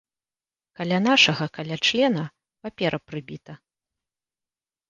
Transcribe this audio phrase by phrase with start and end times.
[0.77, 2.23] Каля нашага, каля члена,
[2.65, 3.53] папера прыбіта.